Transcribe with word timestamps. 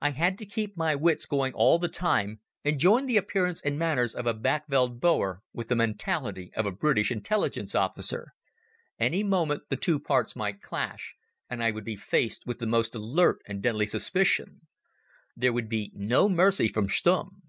I 0.00 0.10
had 0.10 0.36
to 0.38 0.46
keep 0.46 0.76
my 0.76 0.96
wits 0.96 1.26
going 1.26 1.52
all 1.52 1.78
the 1.78 1.86
time, 1.86 2.40
and 2.64 2.76
join 2.76 3.06
the 3.06 3.16
appearance 3.16 3.60
and 3.60 3.78
manners 3.78 4.16
of 4.16 4.26
a 4.26 4.34
backveld 4.34 4.98
Boer 5.00 5.44
with 5.52 5.68
the 5.68 5.76
mentality 5.76 6.50
of 6.56 6.66
a 6.66 6.72
British 6.72 7.12
intelligence 7.12 7.76
officer. 7.76 8.32
Any 8.98 9.22
moment 9.22 9.68
the 9.68 9.76
two 9.76 10.00
parts 10.00 10.34
might 10.34 10.60
clash 10.60 11.14
and 11.48 11.62
I 11.62 11.70
would 11.70 11.84
be 11.84 11.94
faced 11.94 12.46
with 12.46 12.58
the 12.58 12.66
most 12.66 12.96
alert 12.96 13.42
and 13.46 13.62
deadly 13.62 13.86
suspicion. 13.86 14.58
There 15.36 15.52
would 15.52 15.68
be 15.68 15.92
no 15.94 16.28
mercy 16.28 16.66
from 16.66 16.88
Stumm. 16.88 17.40